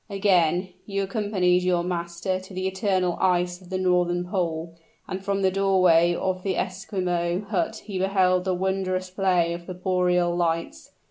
Again 0.09 0.69
you 0.87 1.03
accompanied 1.03 1.61
your 1.61 1.83
master 1.83 2.39
to 2.39 2.53
the 2.55 2.67
eternal 2.67 3.19
ice 3.21 3.61
of 3.61 3.69
the 3.69 3.77
northern 3.77 4.25
pole, 4.27 4.73
and 5.07 5.23
from 5.23 5.43
the 5.43 5.51
doorway 5.51 6.15
of 6.15 6.41
the 6.41 6.57
Esquimaux 6.57 7.41
hut 7.49 7.83
he 7.85 7.99
beheld 7.99 8.45
the 8.45 8.55
wondrous 8.55 9.11
play 9.11 9.53
of 9.53 9.67
the 9.67 9.75
boreal 9.75 10.35
lights. 10.35 10.89